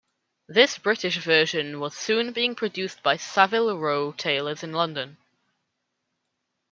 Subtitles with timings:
[0.47, 5.17] This British version was soon being produced by Savile Row tailors in London.